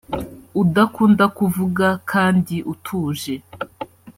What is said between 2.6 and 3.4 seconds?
utuje